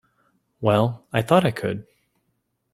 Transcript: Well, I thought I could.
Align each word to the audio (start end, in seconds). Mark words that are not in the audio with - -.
Well, 0.61 1.05
I 1.13 1.21
thought 1.21 1.45
I 1.45 1.51
could. 1.51 1.85